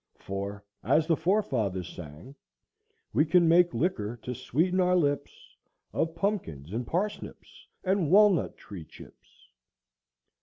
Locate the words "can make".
3.23-3.71